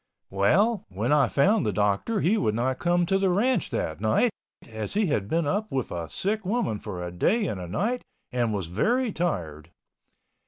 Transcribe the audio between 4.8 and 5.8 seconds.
he had been up